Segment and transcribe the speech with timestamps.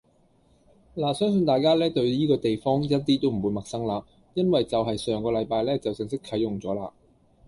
[0.95, 6.91] 拿相信大家呢，對依個地方一啲都唔會陌生啦，因為就係上個禮拜呢就正式啟用咗啦